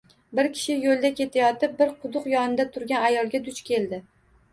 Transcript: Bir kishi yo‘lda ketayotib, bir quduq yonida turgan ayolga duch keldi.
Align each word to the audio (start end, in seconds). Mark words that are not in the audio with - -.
Bir 0.37 0.47
kishi 0.53 0.77
yo‘lda 0.85 1.11
ketayotib, 1.19 1.75
bir 1.81 1.91
quduq 2.05 2.25
yonida 2.31 2.65
turgan 2.79 3.05
ayolga 3.11 3.43
duch 3.49 3.61
keldi. 3.69 4.01